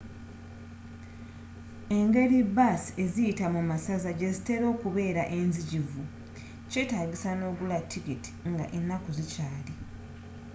engeri 1.97 2.39
baasi 2.55 2.89
eziyita 3.03 3.45
mu 3.55 3.61
masaza 3.71 4.09
gye 4.19 4.29
zitera 4.35 4.65
okubeera 4.73 5.23
enzijuvu 5.39 6.01
kyetaagisa 6.69 7.29
nogula 7.41 7.77
tikiiti 7.91 8.31
nga 8.51 8.65
enaku 8.77 9.09
zikyaali 9.17 9.73